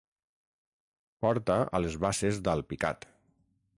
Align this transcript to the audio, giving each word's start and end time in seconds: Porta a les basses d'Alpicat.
Porta 1.25 1.57
a 1.75 1.85
les 1.85 1.99
basses 2.07 2.41
d'Alpicat. 2.49 3.07